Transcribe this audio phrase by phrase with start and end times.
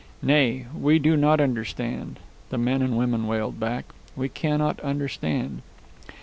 [0.23, 2.19] "Nay, we do not understand,"
[2.49, 3.85] the men and women wailed back.
[4.15, 5.61] "We cannot understand."